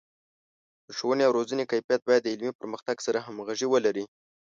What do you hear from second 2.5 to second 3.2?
پرمختګ سره